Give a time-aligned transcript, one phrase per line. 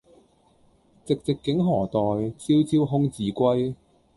[1.05, 1.99] 寂寂竟何待，
[2.35, 3.75] 朝朝空自歸。